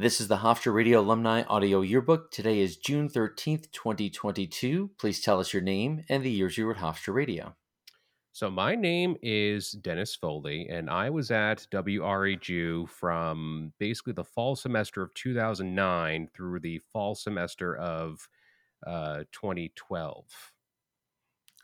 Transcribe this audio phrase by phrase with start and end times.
[0.00, 2.30] This is the Hofstra Radio Alumni Audio Yearbook.
[2.30, 4.92] Today is June 13th, 2022.
[4.98, 7.54] Please tell us your name and the years you were at Hofstra Radio.
[8.32, 14.56] So my name is Dennis Foley, and I was at WRHU from basically the fall
[14.56, 18.26] semester of 2009 through the fall semester of
[18.86, 20.24] uh, 2012.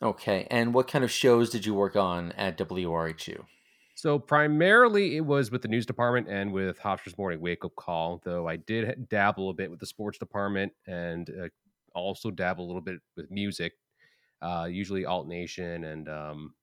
[0.02, 3.46] Okay, and what kind of shows did you work on at WRHU?
[3.96, 8.20] So primarily it was with the news department and with Hofstra's Morning Wake Up Call,
[8.24, 11.48] though I did dabble a bit with the sports department and uh,
[11.94, 13.72] also dabble a little bit with music,
[14.42, 15.84] uh, usually Alt Nation.
[15.84, 16.54] And um,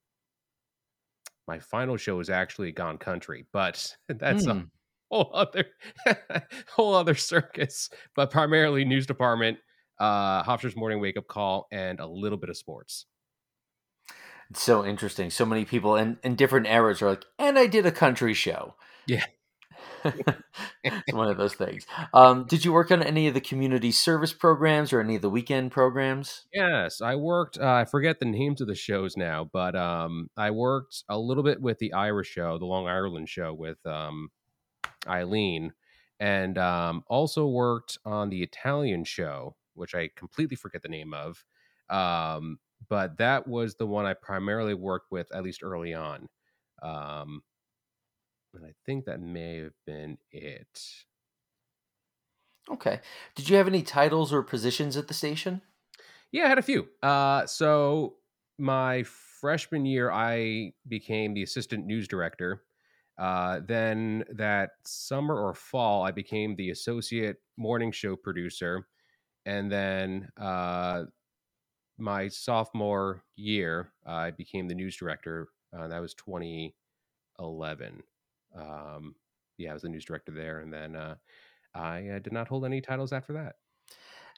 [1.48, 4.70] my final show is actually Gone Country, but that's a Hmm.
[5.12, 5.65] whole other
[6.70, 7.90] whole other circus.
[8.15, 9.59] But primarily news department,
[9.99, 13.05] uh, Hofstra's Morning Wake Up Call, and a little bit of sports.
[14.55, 15.30] So interesting.
[15.30, 18.76] So many people in, in different eras are like, and I did a country show.
[19.07, 19.26] Yeah.
[20.84, 21.85] it's one of those things.
[22.13, 25.29] Um, did you work on any of the community service programs or any of the
[25.29, 26.46] weekend programs?
[26.54, 27.57] Yes, I worked.
[27.57, 31.43] Uh, I forget the names of the shows now, but um, I worked a little
[31.43, 34.29] bit with the Irish show, the Long Ireland show with um,
[35.07, 35.74] Eileen,
[36.20, 41.43] and um, also worked on the Italian show, which I completely forget the name of.
[42.89, 46.29] But that was the one I primarily worked with, at least early on.
[46.81, 47.43] Um,
[48.53, 51.05] and I think that may have been it.
[52.70, 53.01] Okay.
[53.35, 55.62] Did you have any titles or positions at the station?
[56.31, 56.87] Yeah, I had a few.
[57.01, 58.17] Uh, so
[58.57, 62.63] my freshman year, I became the assistant news director.
[63.18, 68.88] Uh, then that summer or fall, I became the associate morning show producer.
[69.45, 71.03] And then uh,
[71.97, 75.50] my sophomore year, I became the news director.
[75.72, 78.03] Uh, that was 2011.
[78.56, 79.16] Um,
[79.58, 80.59] yeah, I was the news director there.
[80.59, 81.16] And then uh,
[81.75, 83.58] I uh, did not hold any titles after that.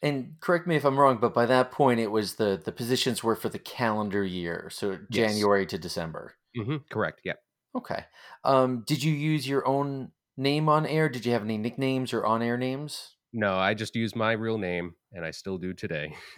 [0.02, 3.24] And correct me if I'm wrong, but by that point, it was the the positions
[3.24, 5.50] were for the calendar year, so Yes.
[5.50, 6.36] January to December.
[6.56, 7.22] hmm correct.
[7.24, 7.44] Yep.
[7.76, 8.06] Okay.
[8.44, 11.10] Um, did you use your own name on air?
[11.10, 13.15] Did you have any nicknames or on air names?
[13.38, 16.16] No, I just use my real name, and I still do today.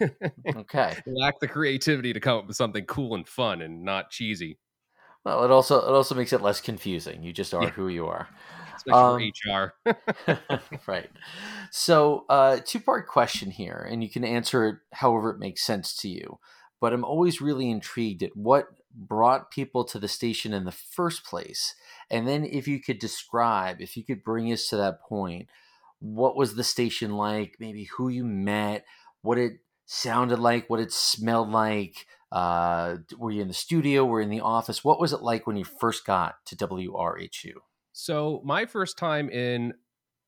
[0.54, 0.98] Okay.
[1.06, 4.58] Lack the creativity to come up with something cool and fun and not cheesy,
[5.24, 7.22] Well, it also it also makes it less confusing.
[7.22, 7.70] You just are Yeah.
[7.70, 8.28] who you are.
[8.76, 9.74] especially for HR.
[10.86, 11.10] right.
[11.70, 15.96] So, uh, two part question here, and you can answer it however it makes sense
[15.98, 16.38] to you.
[16.80, 21.24] But I'm always really intrigued at what brought people to the station in the first
[21.24, 21.74] place.
[22.10, 25.48] And then, if you could describe, if you could bring us to that point,
[26.00, 27.56] what was the station like?
[27.58, 28.84] Maybe who you met,
[29.22, 29.54] what it
[29.86, 32.06] sounded like, what it smelled like.
[32.30, 34.04] Uh, were you in the studio?
[34.04, 34.84] Were you in the office?
[34.84, 37.54] What was it like when you first got to WRHU?
[37.92, 39.72] So my first time in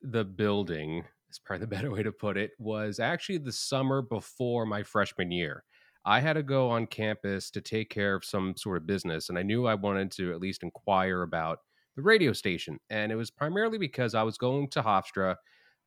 [0.02, 4.66] the building is probably the better way to put it was actually the summer before
[4.66, 5.64] my freshman year.
[6.04, 9.38] I had to go on campus to take care of some sort of business, and
[9.38, 11.58] I knew I wanted to at least inquire about
[11.94, 12.78] the radio station.
[12.88, 15.36] And it was primarily because I was going to Hofstra.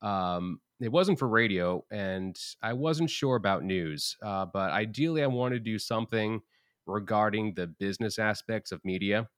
[0.03, 4.18] Um, it wasn't for radio, and I wasn't sure about news.
[4.22, 6.41] Uh, but ideally, I wanted to do something
[6.86, 9.30] regarding the business aspects of media.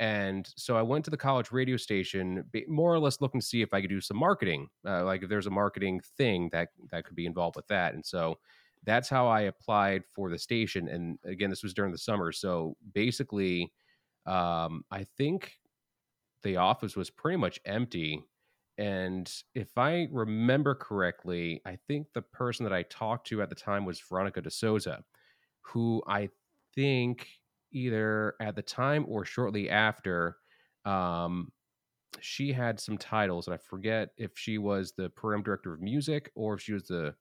[0.00, 3.62] And so I went to the college radio station, more or less looking to see
[3.62, 7.04] if I could do some marketing, uh, like if there's a marketing thing that that
[7.04, 7.94] could be involved with that.
[7.94, 8.38] And so
[8.84, 10.88] that's how I applied for the station.
[10.88, 12.32] And again, this was during the summer.
[12.32, 13.72] So basically,
[14.26, 15.54] um, I think
[16.42, 18.24] the office was pretty much empty.
[18.76, 23.54] And if I remember correctly, I think the person that I talked to at the
[23.54, 25.04] time was Veronica de Souza,
[25.62, 26.28] who I
[26.74, 27.28] think
[27.72, 30.38] either at the time or shortly after,
[30.84, 31.52] um,
[32.20, 36.30] she had some titles, and I forget if she was the program director of music
[36.34, 37.14] or if she was the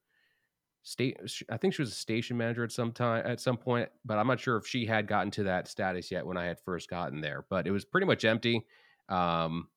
[0.84, 1.18] state.
[1.50, 4.28] I think she was a station manager at some time at some point, but I'm
[4.28, 7.22] not sure if she had gotten to that status yet when I had first gotten
[7.22, 7.46] there.
[7.50, 8.66] But it was pretty much empty,
[9.10, 9.68] um,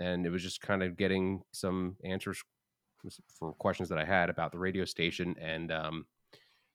[0.00, 2.42] and it was just kind of getting some answers
[3.38, 6.06] for questions that I had about the radio station, and um,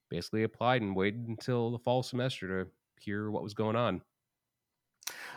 [0.10, 4.02] basically applied and waited until the fall semester to hear what was going on.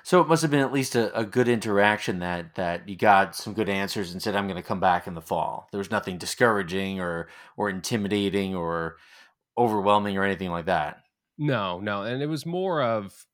[0.03, 3.37] So it must have been at least a, a good interaction that that you got
[3.37, 5.91] some good answers and said, "I'm going to come back in the fall." There was
[5.91, 8.97] nothing discouraging or or intimidating or
[9.57, 11.03] overwhelming or anything like that.
[11.39, 13.27] No, no, and it was more of,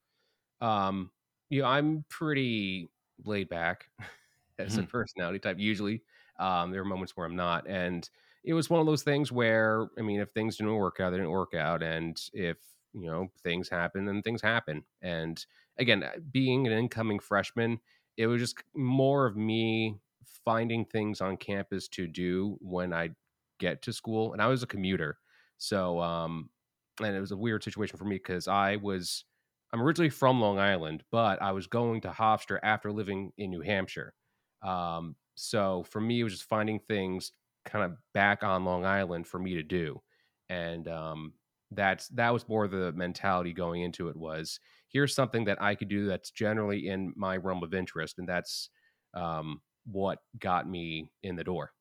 [0.61, 1.11] um,
[1.50, 2.88] you know, I'm pretty
[3.25, 3.87] laid back
[4.58, 4.88] as a Mhm.
[4.88, 5.58] personality type.
[5.58, 6.02] Usually,
[6.38, 8.08] um, there are moments where I'm not, and
[8.44, 11.16] it was one of those things where, I mean, if things didn't work out, they
[11.16, 12.58] didn't work out, and if
[12.93, 14.84] you know things happen, then things happen.
[15.02, 15.44] And
[15.78, 17.81] again, uh, being an incoming freshman,
[18.16, 23.11] it was just more of me finding things on campus to do when I
[23.58, 24.32] get to school.
[24.32, 25.19] And I was a commuter.
[25.58, 26.50] So, um,
[27.00, 29.25] and it was a weird situation for me because I was,
[29.72, 33.61] I'm originally from Long Island, but I was going to Hofstra after living in New
[33.61, 34.14] Hampshire.
[34.62, 37.32] Um, so for me, it was just finding things
[37.64, 40.02] kind of back on Long Island for me to do.
[40.49, 41.34] And um,
[41.70, 44.58] that's that was more the mentality going into it was
[44.88, 48.70] here's something that I could do that's generally in my realm of interest, and that's
[49.14, 51.72] um, what got me in the door.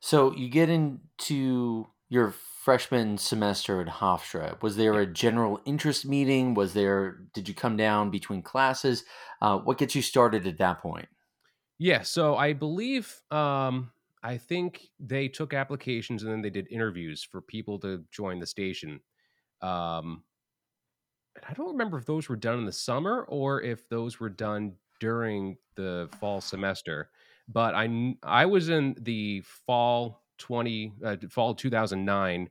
[0.00, 2.34] So you get into your
[2.66, 4.60] freshman semester at Hofstra.
[4.60, 6.52] Was there a general interest meeting?
[6.52, 7.20] Was there?
[7.32, 9.04] Did you come down between classes?
[9.40, 11.06] Uh, what gets you started at that point?
[11.78, 17.22] Yeah, so I believe um, I think they took applications and then they did interviews
[17.22, 18.98] for people to join the station.
[19.62, 20.24] Um,
[21.48, 24.72] I don't remember if those were done in the summer or if those were done
[24.98, 27.10] during the fall semester.
[27.46, 32.50] But I I was in the fall twenty uh, fall two thousand nine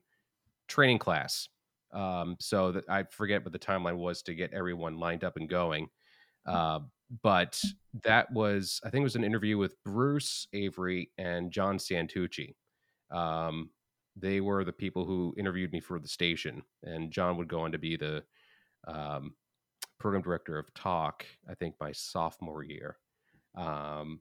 [0.67, 1.49] training class.
[1.93, 5.47] Um, so that I forget what the timeline was to get everyone lined up and
[5.47, 5.87] going.
[6.45, 6.79] Uh,
[7.23, 7.61] but
[8.03, 12.55] that was I think it was an interview with Bruce Avery and John Santucci.
[13.11, 13.69] Um,
[14.15, 17.71] they were the people who interviewed me for the station, and John would go on
[17.71, 18.23] to be the
[18.87, 19.35] um,
[19.99, 21.25] program director of Talk.
[21.49, 22.97] I think my sophomore year.
[23.55, 24.19] Um,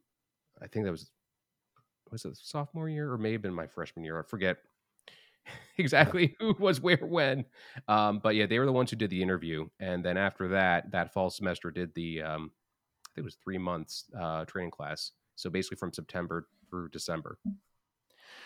[0.63, 1.11] I think that was
[2.11, 4.19] was it sophomore year or may have been my freshman year.
[4.19, 4.59] I forget
[5.79, 7.45] exactly who was where when.
[7.89, 10.91] Um, but yeah, they were the ones who did the interview, and then after that,
[10.93, 12.51] that fall semester did the um,
[13.07, 15.13] I think it was three months uh, training class.
[15.37, 17.39] So basically from September through December.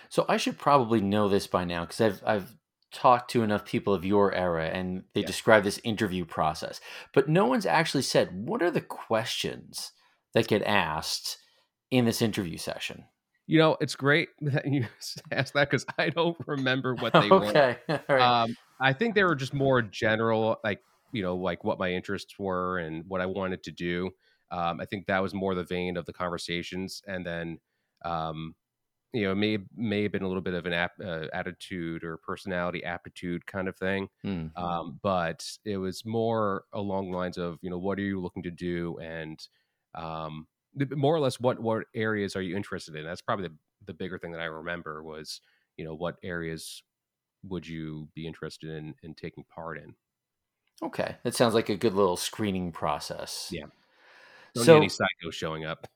[0.09, 2.57] So I should probably know this by now because I've I've
[2.91, 5.27] talked to enough people of your era and they yeah.
[5.27, 6.81] describe this interview process.
[7.13, 9.93] But no one's actually said what are the questions
[10.33, 11.39] that get asked
[11.91, 13.05] in this interview session.
[13.49, 14.87] You know, it's great that you
[15.33, 17.79] asked that because I don't remember what they okay.
[17.89, 18.01] were.
[18.09, 18.21] Right.
[18.21, 20.81] Um, I think they were just more general, like
[21.13, 24.11] you know, like what my interests were and what I wanted to do.
[24.51, 27.59] Um, I think that was more the vein of the conversations, and then
[28.05, 28.55] um,
[29.13, 32.19] you know may may have been a little bit of an ap- uh, attitude or
[32.19, 34.63] personality aptitude kind of thing mm-hmm.
[34.63, 38.43] um, but it was more along the lines of you know what are you looking
[38.43, 39.49] to do and
[39.95, 40.47] um,
[40.91, 43.55] more or less what what areas are you interested in that's probably the,
[43.87, 45.41] the bigger thing that i remember was
[45.77, 46.83] you know what areas
[47.45, 49.95] would you be interested in in taking part in
[50.83, 53.67] okay that sounds like a good little screening process yeah
[54.55, 55.87] don't so, any psychos showing up.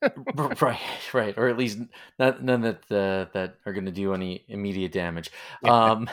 [0.60, 0.78] right,
[1.12, 1.78] right, or at least
[2.18, 5.30] not, none that uh, that are going to do any immediate damage.
[5.64, 6.08] Um,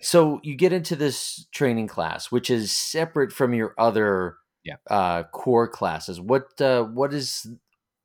[0.00, 4.76] so you get into this training class, which is separate from your other yeah.
[4.88, 6.20] uh, core classes.
[6.20, 7.46] What uh, what is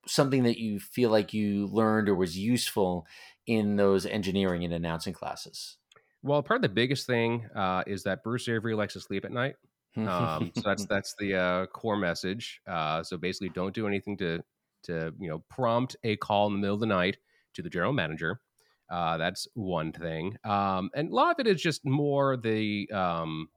[0.08, 3.06] something that you feel like you learned or was useful
[3.48, 5.78] in those engineering and announcing classes?
[6.24, 9.32] Well, part of the biggest thing uh, is that Bruce Avery likes to sleep at
[9.32, 9.56] night
[9.98, 12.62] um, so that's that's the uh, core message.
[12.68, 14.42] Uh, so basically, don't do anything to
[14.84, 17.18] to you know prompt a call in the middle of the night
[17.54, 18.42] to the general manager.
[18.90, 23.50] Uh, that's one thing, um, and a lot of it is just more the um,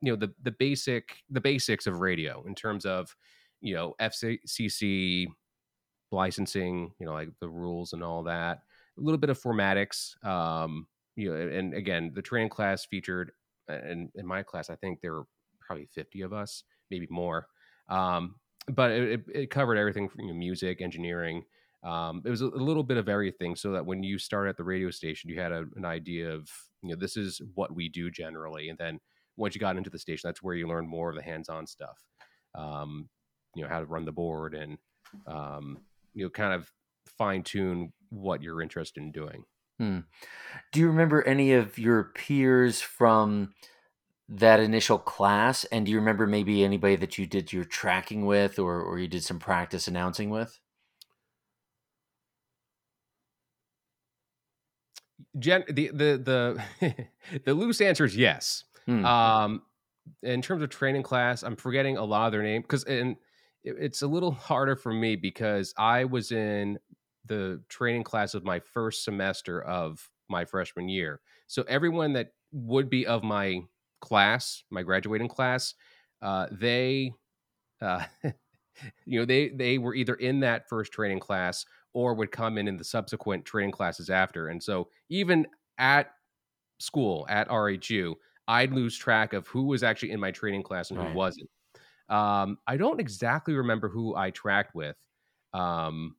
[0.00, 3.14] you know the the basic the basics of radio in terms of
[3.60, 5.26] you know FCC
[6.10, 8.62] licensing, you know like the rules and all that.
[8.98, 10.86] A little bit of formatics, um,
[11.16, 13.32] you know, and again, the training class featured,
[13.68, 15.26] and in my class, I think there were
[15.60, 17.46] probably 50 of us, maybe more.
[17.88, 18.36] Um,
[18.68, 21.44] but it, it, covered everything from you know, music, engineering.
[21.84, 24.64] Um, it was a, little bit of everything so that when you start at the
[24.64, 26.48] radio station, you had a, an idea of,
[26.82, 28.68] you know, this is what we do generally.
[28.68, 28.98] And then
[29.36, 31.98] once you got into the station, that's where you learn more of the hands-on stuff.
[32.54, 33.08] Um,
[33.54, 34.76] you know, how to run the board and,
[35.26, 35.78] um,
[36.14, 36.70] you know, kind of
[37.18, 39.44] fine tune what you're interested in doing.
[39.78, 39.98] Hmm.
[40.72, 43.54] Do you remember any of your peers from
[44.28, 45.64] that initial class?
[45.64, 49.08] And do you remember maybe anybody that you did your tracking with or, or you
[49.08, 50.58] did some practice announcing with?
[55.38, 57.04] Gen, the the the
[57.44, 58.64] the loose answer is yes.
[58.86, 59.04] Hmm.
[59.04, 59.62] Um,
[60.22, 63.16] in terms of training class, I'm forgetting a lot of their name because and
[63.64, 66.78] it, it's a little harder for me because I was in
[67.26, 71.20] the training class of my first semester of my freshman year.
[71.46, 73.62] So everyone that would be of my
[74.00, 75.74] class, my graduating class,
[76.22, 77.12] uh, they,
[77.80, 78.04] uh,
[79.06, 82.68] you know, they they were either in that first training class or would come in
[82.68, 84.48] in the subsequent training classes after.
[84.48, 85.46] And so even
[85.78, 86.10] at
[86.78, 88.14] school at RHU,
[88.46, 91.08] I'd lose track of who was actually in my training class and right.
[91.08, 91.50] who wasn't.
[92.08, 94.96] Um, I don't exactly remember who I tracked with.
[95.52, 96.16] Um,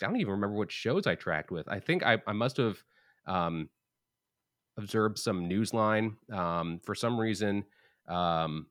[0.00, 1.68] I don't even remember what shows I tracked with.
[1.68, 2.82] I think I, I must have
[3.26, 3.70] um,
[4.76, 6.16] observed some Newsline.
[6.32, 7.64] Um, for some reason,
[8.08, 8.66] um,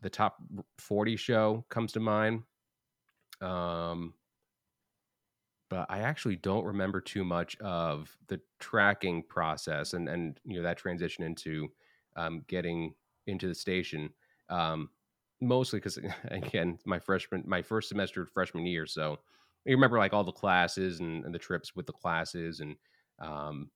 [0.00, 0.36] the top
[0.78, 2.42] 40 show comes to mind.
[3.40, 4.14] Um,
[5.68, 10.62] but I actually don't remember too much of the tracking process and and you know
[10.62, 11.68] that transition into
[12.16, 12.94] um, getting
[13.26, 14.10] into the station.
[14.48, 14.88] Um,
[15.40, 15.98] mostly because
[16.30, 19.18] again, my freshman, my first semester freshman year, so
[19.64, 22.76] you remember like all the classes and, and the trips with the classes and
[23.20, 23.70] um,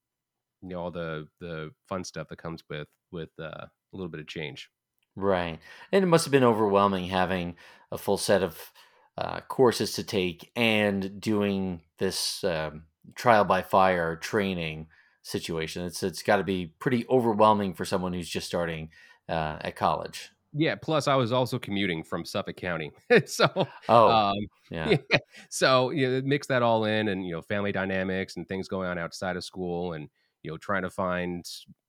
[0.62, 4.20] you know all the the fun stuff that comes with with uh, a little bit
[4.20, 4.70] of change.
[5.14, 5.58] Right,
[5.92, 7.56] and it must have been overwhelming having
[7.90, 8.72] a full set of
[9.18, 14.86] uh, courses to take and doing this um, trial by fire training
[15.22, 15.84] situation.
[15.84, 18.88] It's it's got to be pretty overwhelming for someone who's just starting
[19.28, 20.30] uh, at college.
[20.52, 20.74] Yeah.
[20.74, 22.92] Plus, I was also commuting from Suffolk County,
[23.26, 23.48] so
[23.88, 24.36] oh, um,
[24.70, 24.96] yeah.
[25.10, 25.18] yeah.
[25.48, 28.88] So you know, mix that all in, and you know, family dynamics and things going
[28.88, 30.08] on outside of school, and
[30.42, 31.44] you know, trying to find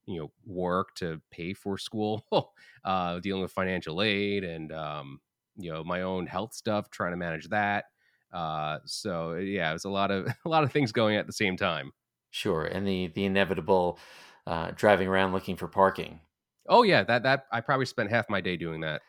[0.06, 2.26] you know work to pay for school,
[2.86, 5.20] uh, dealing with financial aid, and um,
[5.58, 7.86] you know, my own health stuff, trying to manage that.
[8.32, 11.34] Uh, so yeah, it was a lot of a lot of things going at the
[11.34, 11.92] same time.
[12.32, 14.00] Sure, and the the inevitable
[14.48, 16.20] uh, driving around looking for parking
[16.68, 19.02] Oh yeah, that that I probably spent half my day doing that.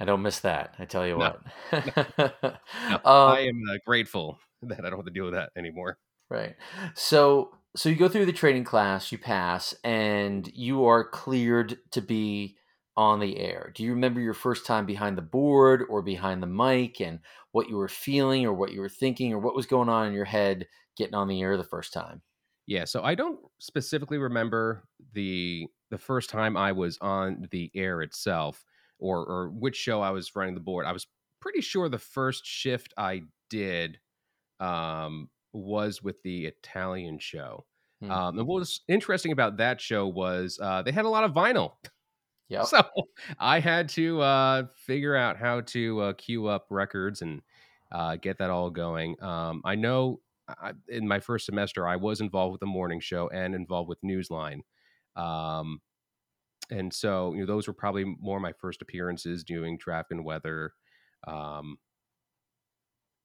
[0.00, 0.74] I don't miss that.
[0.78, 1.18] I tell you No.
[1.18, 1.40] what.
[2.88, 5.98] No, um, I am uh, grateful that I don't have to deal with that anymore.
[6.30, 6.56] right.
[6.94, 12.00] So so you go through the training class, you pass, and you are cleared to
[12.00, 12.56] be
[12.96, 13.72] on the air.
[13.74, 17.18] Do you remember your first time behind the board or behind the mic and
[17.50, 20.12] what you were feeling or what you were thinking or what was going on in
[20.14, 22.22] your head getting on the air the first time?
[22.66, 28.00] Yeah, so I don't specifically remember the the first time I was on the air
[28.02, 28.64] itself
[28.98, 30.86] or or which show I was running the board.
[30.86, 31.06] I was
[31.40, 34.00] pretty sure the first shift I did
[34.60, 37.66] um was with the Italian show.
[38.00, 38.10] Hmm.
[38.10, 41.32] Um, and what was interesting about that show was uh, they had a lot of
[41.32, 41.74] vinyl.
[42.48, 42.64] Yeah.
[42.64, 42.82] So
[43.38, 47.42] I had to uh, figure out how to uh, cue up records and
[47.90, 49.20] uh, get that all going.
[49.22, 53.28] Um, I know I, in my first semester, I was involved with the morning show
[53.28, 54.60] and involved with Newsline.
[55.16, 55.80] Um,
[56.70, 60.72] and so, you know, those were probably more my first appearances doing traffic and weather.
[61.26, 61.76] Um,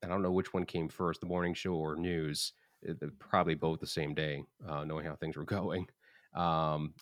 [0.04, 2.54] I don't know which one came first, the morning show or news.
[2.82, 5.88] It, probably both the same day, uh, knowing how things were going.
[6.34, 6.94] Um,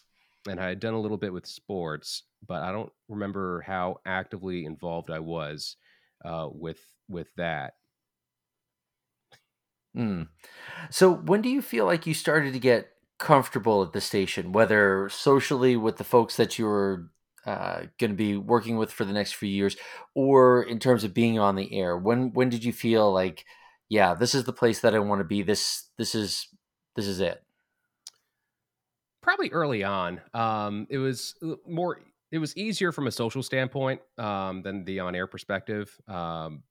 [0.50, 4.66] and I had done a little bit with sports, but I don't remember how actively
[4.66, 5.76] involved I was
[6.24, 7.74] uh, with with that.
[9.98, 10.28] Mm.
[10.90, 15.10] So when do you feel like you started to get comfortable at the station, whether
[15.10, 17.10] socially with the folks that you were
[17.46, 19.76] uh, going to be working with for the next few years,
[20.14, 21.98] or in terms of being on the air?
[21.98, 23.46] When when did you feel like,
[23.90, 25.42] yeah, this is the place that I want to be.
[25.42, 26.48] This this is
[26.96, 27.42] this is it.
[29.22, 30.22] Probably early on.
[30.34, 32.02] Um, it was uh, more.
[32.32, 35.90] It was easier from a social standpoint um, than the on-air perspective.
[36.08, 36.64] Um,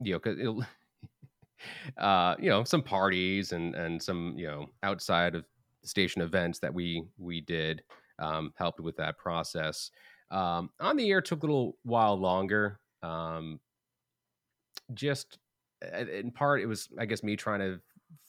[0.00, 0.64] you know, because
[1.96, 5.44] uh, you know, some parties and and some you know outside of
[5.84, 7.82] station events that we we did
[8.18, 9.90] um, helped with that process.
[10.30, 12.80] Um, on the air took a little while longer.
[13.02, 13.60] Um,
[14.94, 15.38] just
[15.84, 17.80] uh, in part, it was I guess me trying to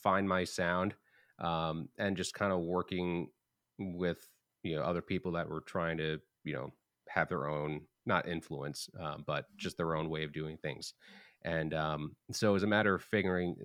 [0.02, 0.96] find my sound
[1.40, 3.30] um, and just kind of working
[3.78, 4.28] with
[4.64, 6.72] you know other people that were trying to you know
[7.08, 10.94] have their own not influence uh, but just their own way of doing things
[11.44, 13.56] and um, so it was a matter of figuring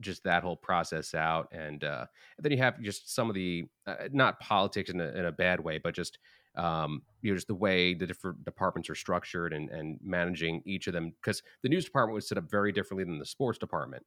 [0.00, 2.06] just that whole process out and, uh,
[2.38, 5.58] then you have just some of the uh, not politics in a, in a bad
[5.60, 6.18] way but just
[6.56, 10.86] um, you know just the way the different departments are structured and, and managing each
[10.86, 14.04] of them because the news department was set up very differently than the sports department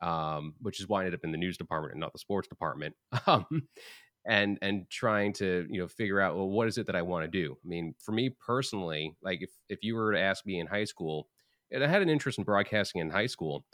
[0.00, 2.48] um, which is why I ended up in the news department and not the sports
[2.48, 2.94] department
[3.26, 3.68] um,
[4.24, 7.24] and and trying to you know figure out well what is it that I want
[7.24, 7.56] to do?
[7.64, 10.84] I mean for me personally like if if you were to ask me in high
[10.84, 11.28] school
[11.72, 13.64] and I had an interest in broadcasting in high school.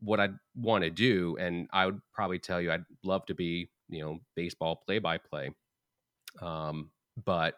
[0.00, 3.68] What I'd want to do, and I would probably tell you, I'd love to be,
[3.88, 5.50] you know, baseball play by play.
[6.40, 6.90] Um,
[7.24, 7.54] but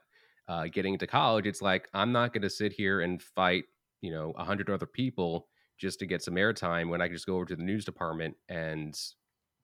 [0.49, 3.65] uh, getting into college, it's like I'm not going to sit here and fight,
[4.01, 7.27] you know, a hundred other people just to get some airtime when I can just
[7.27, 8.99] go over to the news department and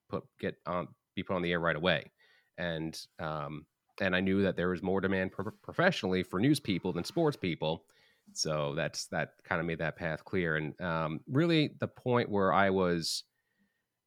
[0.09, 2.11] put get on be put on the air right away.
[2.59, 3.65] And um,
[3.99, 7.37] and I knew that there was more demand pro- professionally for news people than sports
[7.37, 7.85] people
[8.33, 12.53] so that's that kind of made that path clear and um, really the point where
[12.53, 13.23] i was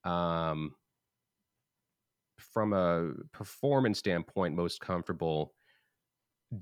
[0.05, 0.75] um,
[2.39, 5.53] from a performance standpoint most comfortable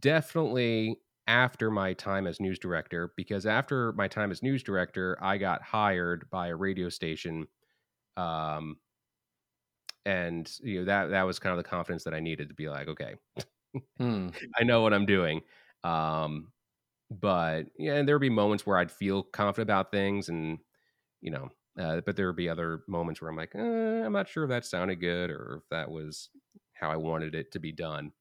[0.01, 5.37] definitely after my time as news director because after my time as news director, I
[5.37, 7.47] got hired by a radio station.
[8.17, 8.79] Um,
[10.07, 12.69] and you know that that was kind of the confidence that I needed to be
[12.69, 13.15] like, okay,
[13.99, 14.29] hmm.
[14.59, 15.43] I know what I'm doing.
[15.85, 16.53] Um,
[17.11, 20.59] but yeah, and there would be moments where I'd feel confident about things, and
[21.21, 24.29] you know, uh, but there would be other moments where I'm like, eh, I'm not
[24.29, 26.31] sure if that sounded good or if that was
[26.75, 28.13] how I wanted it to be done.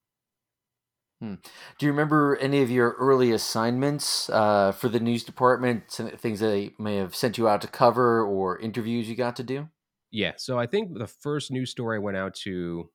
[1.20, 1.36] Hmm.
[1.80, 5.90] Do you remember any of your early assignments uh, for the news department?
[5.90, 9.70] Things they may have sent you out to cover or interviews you got to do?
[10.12, 10.34] Yeah.
[10.38, 12.90] So I think the first news story I went out to,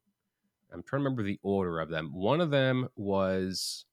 [0.72, 2.10] I'm trying to remember the order of them.
[2.14, 3.86] One of them was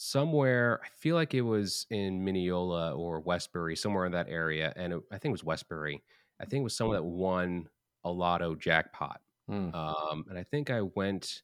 [0.00, 4.72] somewhere, I feel like it was in Mineola or Westbury, somewhere in that area.
[4.74, 6.02] And it, I think it was Westbury.
[6.40, 7.68] I think it was someone that won
[8.04, 9.20] a lotto jackpot.
[9.46, 9.74] Hmm.
[9.74, 11.42] Um, and I think I went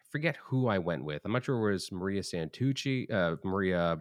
[0.00, 1.22] I forget who I went with.
[1.24, 4.00] I'm not sure it was Maria Santucci, uh, Maria.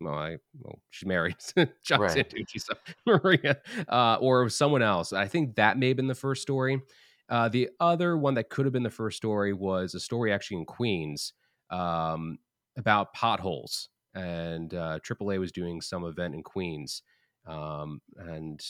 [0.00, 1.36] Well, I, well, she's married,
[1.84, 2.16] John right.
[2.16, 2.74] Santucci, so
[3.06, 3.58] Maria,
[3.88, 5.12] uh, or someone else.
[5.12, 6.80] I think that may have been the first story.
[7.28, 10.58] Uh, the other one that could have been the first story was a story actually
[10.58, 11.34] in Queens
[11.70, 12.38] um,
[12.76, 17.02] about potholes, and uh, AAA was doing some event in Queens,
[17.46, 18.60] um, and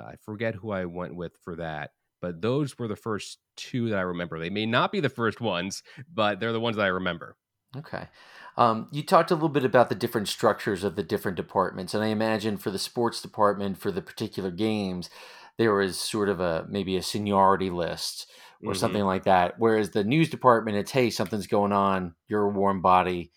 [0.00, 1.90] I forget who I went with for that
[2.22, 4.38] but those were the first two that I remember.
[4.38, 7.36] They may not be the first ones, but they're the ones that I remember.
[7.76, 8.08] Okay.
[8.56, 12.04] Um, you talked a little bit about the different structures of the different departments, and
[12.04, 15.10] I imagine for the sports department for the particular games,
[15.58, 18.30] there was sort of a maybe a seniority list
[18.62, 18.78] or mm-hmm.
[18.78, 19.54] something like that.
[19.58, 23.32] Whereas the news department, it's hey, something's going on, you're a warm body,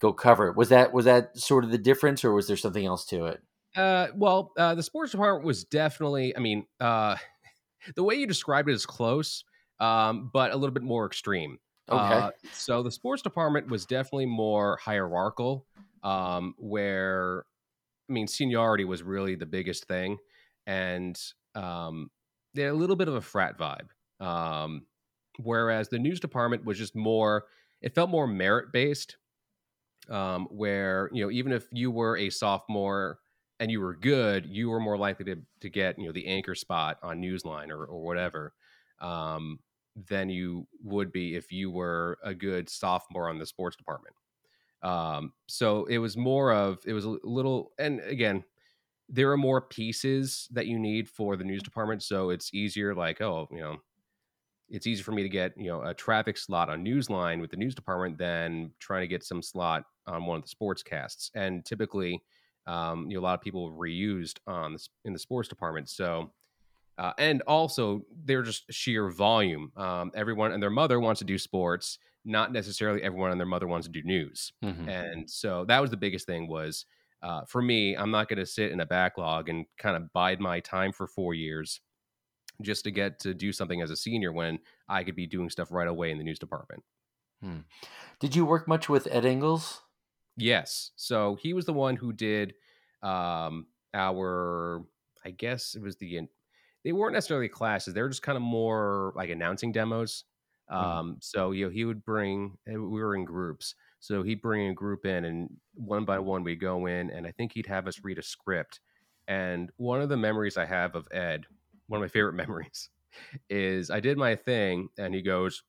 [0.00, 0.56] go cover it.
[0.56, 3.42] Was that was that sort of the difference, or was there something else to it?
[3.76, 6.36] Uh, well, uh, the sports department was definitely.
[6.36, 7.16] I mean, uh,
[7.94, 9.44] the way you described it is close,
[9.78, 11.58] um, but a little bit more extreme.
[11.88, 12.14] Okay.
[12.14, 15.66] Uh, so the sports department was definitely more hierarchical,
[16.02, 17.44] um, where
[18.08, 20.18] I mean seniority was really the biggest thing,
[20.66, 21.20] and
[21.60, 22.10] um,
[22.54, 23.88] they had a little bit of a frat vibe.
[24.24, 24.86] Um,
[25.38, 27.46] whereas the news department was just more,
[27.80, 29.16] it felt more merit based,
[30.08, 33.18] um, where you know even if you were a sophomore
[33.58, 36.54] and you were good, you were more likely to to get you know the anchor
[36.54, 38.54] spot on Newsline or or whatever
[39.00, 39.60] um,
[40.08, 44.14] than you would be if you were a good sophomore on the sports department.
[44.82, 48.44] Um, so it was more of it was a little, and again,
[49.10, 52.94] there are more pieces that you need for the news department, so it's easier.
[52.94, 53.76] Like oh, you know,
[54.68, 57.56] it's easier for me to get you know a traffic slot on Newsline with the
[57.56, 61.30] news department than trying to get some slot on one of the sports casts.
[61.34, 62.22] And typically,
[62.66, 65.88] um, you know, a lot of people reused on the, in the sports department.
[65.88, 66.32] So,
[66.98, 69.72] uh, and also they're just sheer volume.
[69.76, 73.66] Um, everyone and their mother wants to do sports, not necessarily everyone and their mother
[73.66, 74.52] wants to do news.
[74.64, 74.88] Mm-hmm.
[74.88, 76.84] And so that was the biggest thing was
[77.22, 80.40] uh, for me, I'm not going to sit in a backlog and kind of bide
[80.40, 81.80] my time for four years
[82.62, 85.70] just to get to do something as a senior when I could be doing stuff
[85.70, 86.82] right away in the news department.
[87.42, 87.60] Hmm.
[88.18, 89.80] Did you work much with Ed Ingles?
[90.36, 90.90] Yes.
[90.96, 92.54] So he was the one who did
[93.02, 94.82] um, our,
[95.24, 96.20] I guess it was the,
[96.84, 97.94] they weren't necessarily classes.
[97.94, 100.24] They were just kind of more like announcing demos.
[100.70, 100.76] Mm.
[100.76, 103.74] Um, so, you know, he would bring, eh, we were in groups.
[104.00, 107.32] So he'd bring a group in and one by one we go in and I
[107.32, 108.80] think he'd have us read a script.
[109.28, 111.46] And one of the memories I have of Ed,
[111.86, 112.88] one of my favorite memories,
[113.48, 115.62] is I did my thing and he goes,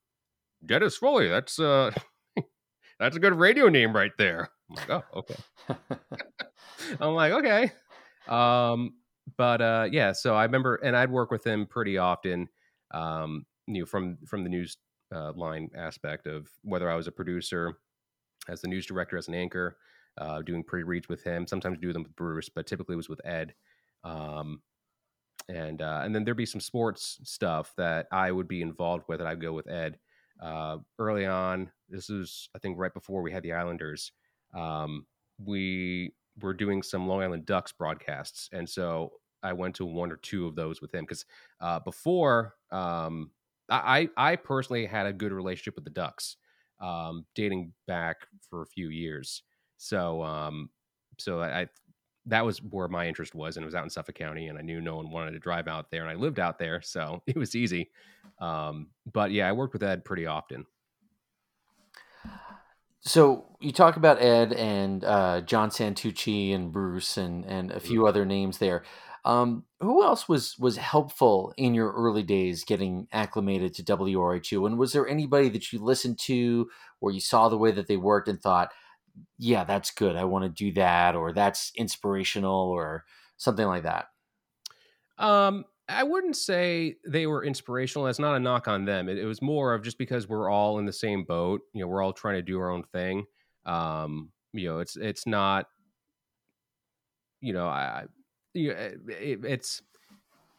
[0.65, 1.91] Dennis Foley, that's uh
[3.00, 4.50] that's a good radio name right there.
[4.70, 5.36] I'm like, oh, okay.
[7.00, 7.72] I'm like, okay.
[8.28, 8.94] Um,
[9.38, 12.48] but uh, yeah, so I remember, and I'd work with him pretty often.
[12.94, 14.78] Um, you know, from from the news
[15.13, 17.78] uh, line aspect of whether I was a producer,
[18.47, 19.77] as the news director, as an anchor,
[20.17, 21.47] uh, doing pre reads with him.
[21.47, 23.54] Sometimes do them with Bruce, but typically it was with Ed.
[24.04, 24.62] Um,
[25.49, 29.19] and uh, and then there'd be some sports stuff that I would be involved with,
[29.19, 29.97] and I'd go with Ed
[30.41, 31.71] uh, early on.
[31.89, 34.12] This is, I think, right before we had the Islanders.
[34.54, 35.06] Um,
[35.43, 40.17] we were doing some Long Island Ducks broadcasts, and so I went to one or
[40.17, 41.25] two of those with him because
[41.60, 43.32] uh, before um,
[43.69, 46.38] I, I personally had a good relationship with the Ducks,
[46.82, 49.44] um, dating back for a few years.
[49.78, 50.70] So um,
[51.17, 51.67] so I, I
[52.28, 54.62] that was where my interest was, and it was out in Suffolk County, and I
[54.62, 57.36] knew no one wanted to drive out there, and I lived out there, so it
[57.38, 57.89] was easy.
[58.39, 60.65] Um, but yeah, I worked with Ed pretty often.
[63.04, 68.00] So you talk about Ed and uh, John Santucci and Bruce and and a few
[68.00, 68.08] mm-hmm.
[68.08, 68.84] other names there.
[69.23, 74.65] Um, who else was was helpful in your early days getting acclimated to WRHU?
[74.65, 76.69] And was there anybody that you listened to
[77.01, 78.71] or you saw the way that they worked and thought,
[79.38, 80.15] yeah, that's good.
[80.15, 83.05] I want to do that, or that's inspirational, or
[83.38, 84.07] something like that?
[85.17, 88.05] Um, I wouldn't say they were inspirational.
[88.05, 89.10] That's not a knock on them.
[89.10, 91.62] It, it, was more of just because we're all in the same boat.
[91.73, 93.25] You know, we're all trying to do our own thing.
[93.65, 95.67] Um, you know, it's it's not.
[97.41, 98.05] You know, I,
[98.53, 99.81] you know, it, it's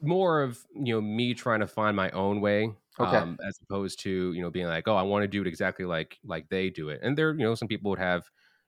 [0.00, 3.16] more of you know me trying to find my own way okay.
[3.16, 5.85] um, as opposed to you know being like oh i want to do it exactly
[5.85, 7.00] like like they do it.
[7.02, 8.24] And there you know some people would have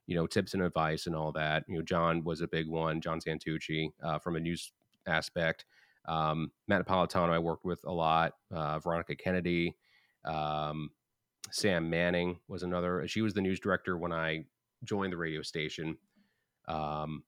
[0.07, 1.65] you know tips and advice and all that.
[1.69, 4.73] You know john was a big one john santucci uh, from a news
[5.07, 5.65] aspect.
[6.07, 9.75] Um, matt napolitano i worked with a lot uh, veronica kennedy
[10.27, 10.91] um,
[11.51, 14.45] sam manning was another she was the news director when i
[14.85, 15.97] joined the radio station.
[16.69, 17.25] Um,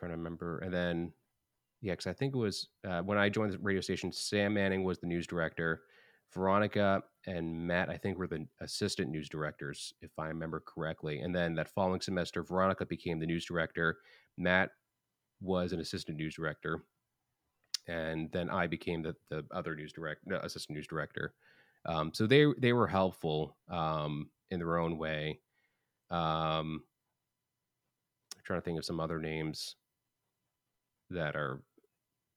[0.00, 1.12] trying to remember and then
[1.82, 4.82] yeah because i think it was uh, when i joined the radio station sam manning
[4.82, 5.82] was the news director
[6.32, 11.20] Veronica and Matt, I think, were the assistant news directors, if I remember correctly.
[11.20, 13.98] And then that following semester, Veronica became the news director.
[14.38, 14.70] Matt
[15.40, 16.82] was an assistant news director.
[17.88, 21.34] And then I became the, the other news direct no, assistant news director.
[21.86, 25.40] Um, so they they were helpful um, in their own way.
[26.10, 26.84] Um,
[28.36, 29.76] I'm trying to think of some other names
[31.10, 31.62] that are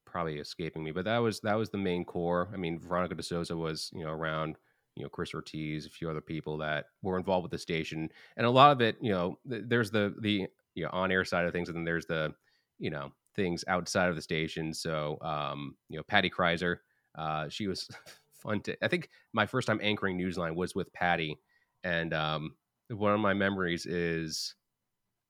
[0.05, 2.49] probably escaping me, but that was that was the main core.
[2.53, 4.57] I mean, Veronica De Souza was you know around,
[4.95, 8.45] you know Chris Ortiz, a few other people that were involved with the station, and
[8.45, 11.45] a lot of it, you know, th- there's the the you know on air side
[11.45, 12.33] of things, and then there's the
[12.79, 14.73] you know things outside of the station.
[14.73, 16.77] So um, you know, Patty Kreiser,
[17.17, 17.89] uh, she was
[18.33, 18.77] fun to.
[18.83, 21.39] I think my first time anchoring Newsline was with Patty,
[21.83, 22.55] and um,
[22.89, 24.55] one of my memories is,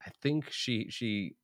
[0.05, 1.35] I think she she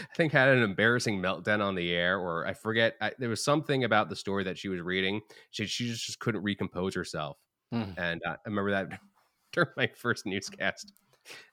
[0.00, 2.96] I think had an embarrassing meltdown on the air, or I forget.
[3.00, 5.20] I, there was something about the story that she was reading.
[5.50, 7.38] She she just, just couldn't recompose herself,
[7.72, 7.94] mm.
[7.96, 9.00] and uh, I remember that
[9.52, 10.92] during my first newscast.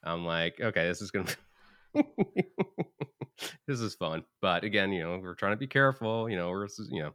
[0.03, 1.29] I'm like, okay, this is gonna.
[3.67, 6.29] this is fun, but again, you know, we're trying to be careful.
[6.29, 7.11] You know, we're you know,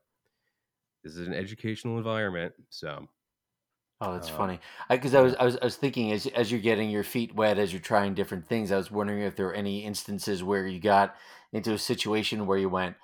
[1.05, 3.07] this is an educational environment, so
[4.01, 4.61] Oh, that's uh, funny.
[4.91, 7.35] Because I, I, was I was I was thinking as as you're getting your feet
[7.35, 10.67] wet as you're trying different things, I was wondering if there were any instances where
[10.67, 11.15] you got
[11.53, 12.97] into a situation where you went,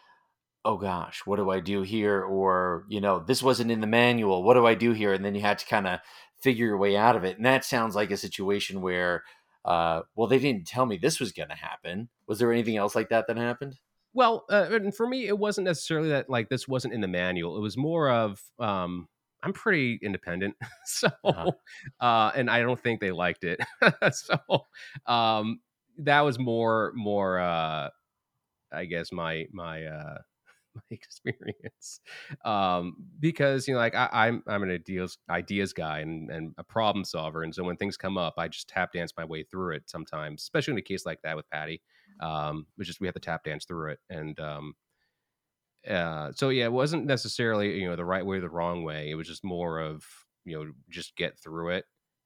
[0.64, 4.42] "Oh gosh, what do I do here?" Or you know, this wasn't in the manual.
[4.42, 5.14] What do I do here?
[5.14, 6.00] And then you had to kind of
[6.42, 7.36] figure your way out of it.
[7.36, 9.22] And that sounds like a situation where,
[9.64, 12.08] uh, well, they didn't tell me this was going to happen.
[12.26, 13.78] Was there anything else like that that happened?
[14.12, 17.56] Well, uh, and for me, it wasn't necessarily that like this wasn't in the manual.
[17.56, 19.08] It was more of um,
[19.42, 20.56] I'm pretty independent.
[20.84, 21.50] so, uh-huh.
[22.00, 23.60] uh, and I don't think they liked it.
[24.12, 24.38] so,
[25.06, 25.60] um,
[25.98, 27.88] that was more, more, uh,
[28.72, 30.18] I guess my, my, uh,
[30.74, 32.00] my experience.
[32.44, 36.64] Um, because, you know, like I, I'm, I'm an ideas, ideas guy and, and a
[36.64, 37.42] problem solver.
[37.42, 40.42] And so when things come up, I just tap dance my way through it sometimes,
[40.42, 41.82] especially in a case like that with Patty.
[42.20, 43.98] Um, which is we have to tap dance through it.
[44.08, 44.74] And, um,
[45.88, 49.10] uh, so yeah, it wasn't necessarily you know the right way or the wrong way.
[49.10, 50.04] It was just more of
[50.44, 51.84] you know just get through it,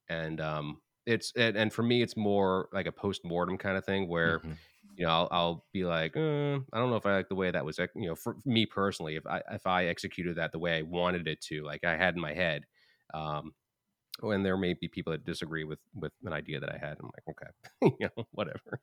[0.09, 3.85] and um, it's and, and for me it's more like a post mortem kind of
[3.85, 4.41] thing where.
[4.41, 4.53] Mm-hmm.
[4.99, 7.51] You know, I'll, I'll be like, uh, I don't know if I like the way
[7.51, 7.77] that was.
[7.77, 11.29] You know, for me personally, if I if I executed that the way I wanted
[11.29, 12.63] it to, like I had in my head,
[13.13, 13.53] um,
[14.23, 16.97] and there may be people that disagree with with an idea that I had.
[16.99, 17.37] I'm like,
[17.83, 18.81] okay, you know, whatever.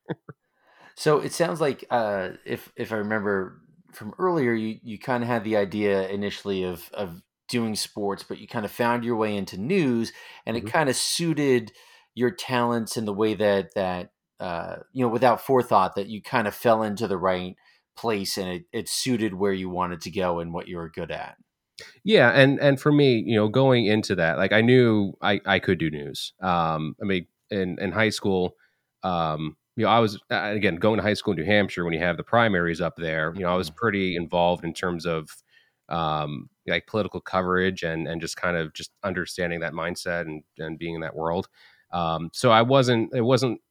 [0.96, 3.60] so it sounds like, uh, if if I remember
[3.94, 8.40] from earlier, you you kind of had the idea initially of of doing sports, but
[8.40, 10.12] you kind of found your way into news,
[10.46, 10.68] and mm-hmm.
[10.68, 11.72] it kind of suited
[12.16, 16.48] your talents in the way that that uh, you know without forethought that you kind
[16.48, 17.56] of fell into the right
[17.96, 21.12] place and it, it suited where you wanted to go and what you were good
[21.12, 21.38] at
[22.04, 25.60] yeah and and for me you know going into that like i knew i i
[25.60, 28.56] could do news um i mean in in high school
[29.04, 32.00] um you know, I was again going to high school in New Hampshire when you
[32.00, 33.34] have the primaries up there.
[33.36, 33.78] You know, I was mm-hmm.
[33.78, 35.30] pretty involved in terms of
[35.90, 40.78] um, like political coverage and and just kind of just understanding that mindset and and
[40.78, 41.48] being in that world.
[41.92, 43.62] Um, so I wasn't it wasn't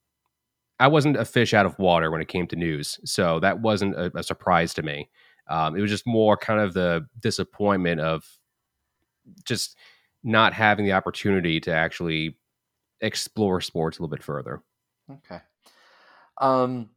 [0.81, 2.99] I wasn't a fish out of water when it came to news.
[3.05, 5.09] So that wasn't a, a surprise to me.
[5.49, 8.25] Um, it was just more kind of the disappointment of
[9.45, 9.77] just
[10.25, 12.37] not having the opportunity to actually
[13.01, 14.63] explore sports a little bit further.
[15.11, 15.41] Okay.
[16.41, 16.91] Um,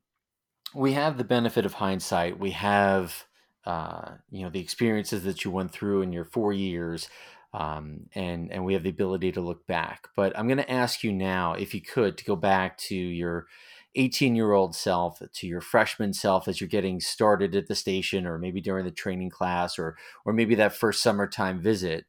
[0.73, 2.39] we have the benefit of hindsight.
[2.39, 3.25] We have,
[3.65, 7.09] uh, you know, the experiences that you went through in your four years,
[7.53, 10.07] um, and and we have the ability to look back.
[10.15, 13.47] But I'm going to ask you now, if you could, to go back to your
[13.95, 18.25] 18 year old self to your freshman self as you're getting started at the station
[18.25, 19.95] or maybe during the training class or
[20.25, 22.05] or maybe that first summertime visit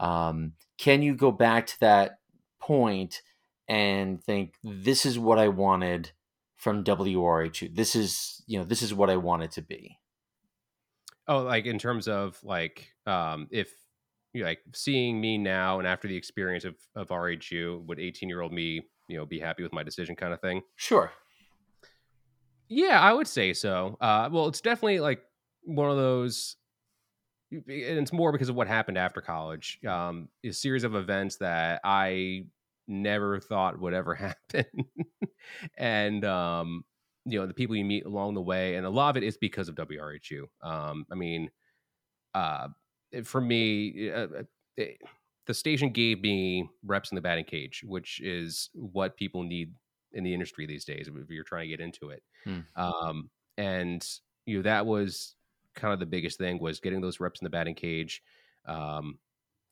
[0.00, 2.18] um, can you go back to that
[2.60, 3.22] point
[3.68, 6.10] and think this is what i wanted
[6.56, 9.98] from wrhu this is you know this is what i want it to be
[11.28, 13.70] oh like in terms of like um if
[14.32, 18.28] you know, like seeing me now and after the experience of of rhu would 18
[18.28, 21.10] year old me you know be happy with my decision kind of thing sure
[22.68, 23.96] yeah, I would say so.
[24.00, 25.22] Uh, well, it's definitely like
[25.62, 26.56] one of those,
[27.52, 29.78] and it's more because of what happened after college.
[29.86, 32.46] Um, a series of events that I
[32.88, 34.14] never thought would ever
[34.50, 34.66] happen,
[35.76, 36.84] and um,
[37.24, 39.36] you know the people you meet along the way, and a lot of it is
[39.36, 40.44] because of WRHU.
[40.62, 41.50] Um, I mean,
[42.34, 42.68] uh,
[43.24, 44.42] for me, uh, uh,
[44.76, 44.98] it,
[45.46, 49.72] the station gave me reps in the batting cage, which is what people need
[50.12, 52.22] in the industry these days if you're trying to get into it.
[52.44, 52.60] Hmm.
[52.74, 54.06] Um, and
[54.44, 55.34] you know that was
[55.74, 58.22] kind of the biggest thing was getting those reps in the batting cage,
[58.66, 59.18] um,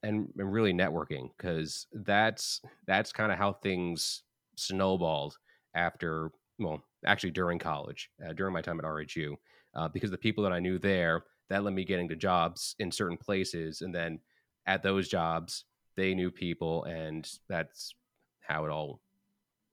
[0.05, 4.23] and, and really networking because that's that's kind of how things
[4.57, 5.37] snowballed
[5.75, 9.35] after well actually during college uh, during my time at RHU
[9.75, 12.93] uh, because the people that I knew there that led me getting to jobs in
[12.93, 14.21] certain places and then
[14.67, 15.65] at those jobs
[15.97, 17.95] they knew people and that's
[18.41, 19.01] how it all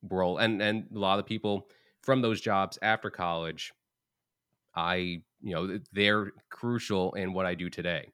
[0.08, 1.68] role and and a lot of people
[2.02, 3.72] from those jobs after college
[4.74, 8.10] i you know they're crucial in what i do today.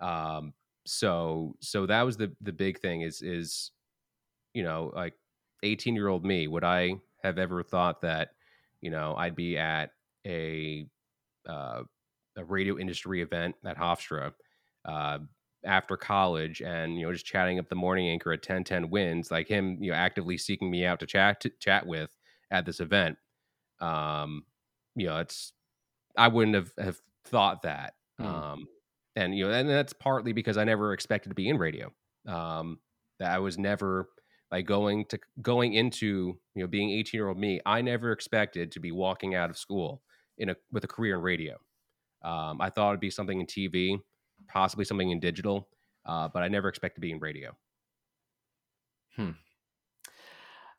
[0.00, 0.52] Um
[0.86, 3.70] so so that was the the big thing is is
[4.52, 5.14] you know like
[5.62, 8.30] 18 year old me would i have ever thought that
[8.80, 9.90] you know i'd be at
[10.26, 10.86] a
[11.48, 11.82] uh,
[12.36, 14.32] a radio industry event at hofstra
[14.86, 15.18] uh,
[15.64, 19.48] after college and you know just chatting up the morning anchor at 1010 wins like
[19.48, 22.10] him you know actively seeking me out to chat to chat with
[22.50, 23.16] at this event
[23.80, 24.44] um
[24.94, 25.52] you know it's
[26.16, 28.26] i wouldn't have have thought that mm.
[28.26, 28.66] um
[29.16, 31.92] and you know and that's partly because i never expected to be in radio
[32.26, 32.78] um
[33.18, 34.08] that i was never
[34.50, 38.72] like going to going into you know being 18 year old me i never expected
[38.72, 40.02] to be walking out of school
[40.38, 41.56] in a with a career in radio
[42.22, 44.00] um, i thought it'd be something in tv
[44.48, 45.68] possibly something in digital,
[46.06, 47.56] uh, but I never expected to be in radio.
[49.16, 49.30] Hmm.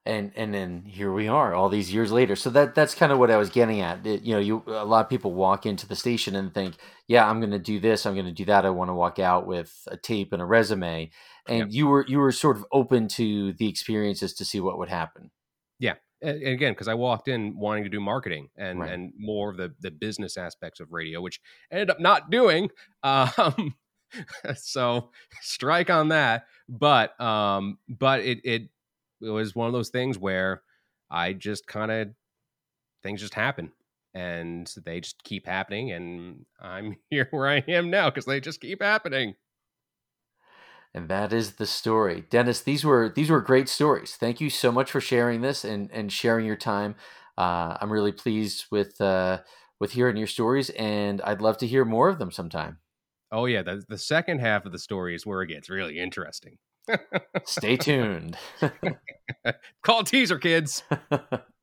[0.06, 2.36] And and then here we are, all these years later.
[2.36, 4.06] So that that's kind of what I was getting at.
[4.06, 6.76] It, you know, you a lot of people walk into the station and think,
[7.08, 8.06] "Yeah, I'm going to do this.
[8.06, 8.66] I'm going to do that.
[8.66, 11.10] I want to walk out with a tape and a resume."
[11.48, 14.90] And you were you were sort of open to the experiences to see what would
[14.90, 15.32] happen.
[15.80, 18.92] Yeah, and again because i walked in wanting to do marketing and right.
[18.92, 21.40] and more of the the business aspects of radio which
[21.72, 22.70] I ended up not doing
[23.04, 23.76] um
[24.56, 28.70] so strike on that but um but it it
[29.22, 30.62] it was one of those things where
[31.10, 32.10] i just kind of
[33.04, 33.72] things just happen
[34.14, 38.62] and they just keep happening and i'm here where i am now because they just
[38.62, 39.36] keep happening
[40.96, 42.24] and that is the story.
[42.30, 44.16] Dennis, these were these were great stories.
[44.16, 46.96] Thank you so much for sharing this and and sharing your time.
[47.38, 49.42] Uh, I'm really pleased with uh,
[49.78, 52.80] with hearing your stories, and I'd love to hear more of them sometime.
[53.30, 56.60] Oh yeah, the the second half of the story is where it gets really interesting.
[57.46, 58.38] Stay tuned.
[59.84, 60.84] Call teaser, kids.